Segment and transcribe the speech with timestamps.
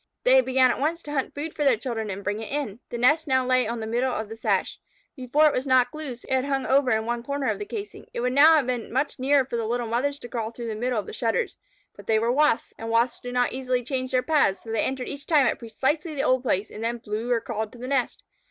[0.23, 2.79] They began at once to hunt food for their children and bring it in.
[2.89, 4.79] The nest now lay on the middle of the sash.
[5.15, 8.07] Before it was knocked loose, it had hung over in one corner of the casing.
[8.11, 10.75] It would now have been much nearer for the little mothers to crawl through the
[10.75, 11.55] middle of the shutters.
[11.95, 15.07] But they were Wasps, and Wasps do not easily change their paths, so they entered
[15.07, 18.23] each time at precisely the old place, and then flew or crawled to the nest.